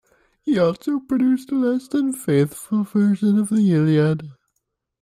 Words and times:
He 0.41 0.57
also 0.57 0.99
produced 0.99 1.51
a 1.51 1.55
less-than-faithful 1.55 2.85
version 2.85 3.37
of 3.37 3.49
the 3.49 3.57
"Iliad". 3.71 4.31